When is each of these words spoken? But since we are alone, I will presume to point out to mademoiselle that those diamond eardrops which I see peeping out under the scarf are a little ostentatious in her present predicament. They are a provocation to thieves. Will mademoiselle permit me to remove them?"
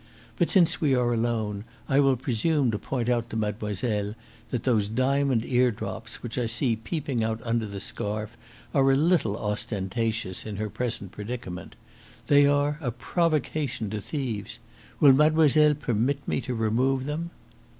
But 0.35 0.49
since 0.49 0.81
we 0.81 0.95
are 0.95 1.13
alone, 1.13 1.63
I 1.87 1.99
will 1.99 2.15
presume 2.17 2.71
to 2.71 2.79
point 2.79 3.07
out 3.07 3.29
to 3.29 3.35
mademoiselle 3.37 4.15
that 4.49 4.63
those 4.63 4.87
diamond 4.87 5.45
eardrops 5.45 6.23
which 6.23 6.39
I 6.39 6.47
see 6.47 6.75
peeping 6.75 7.23
out 7.23 7.39
under 7.43 7.67
the 7.67 7.79
scarf 7.79 8.35
are 8.73 8.89
a 8.89 8.95
little 8.95 9.37
ostentatious 9.37 10.43
in 10.43 10.55
her 10.55 10.71
present 10.71 11.11
predicament. 11.11 11.75
They 12.25 12.47
are 12.47 12.79
a 12.81 12.89
provocation 12.89 13.91
to 13.91 14.01
thieves. 14.01 14.57
Will 14.99 15.13
mademoiselle 15.13 15.75
permit 15.75 16.27
me 16.27 16.41
to 16.41 16.55
remove 16.55 17.05
them?" 17.05 17.29